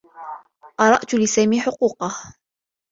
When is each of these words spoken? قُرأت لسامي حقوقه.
قُرأت 0.79 1.15
لسامي 1.15 1.61
حقوقه. 1.61 2.35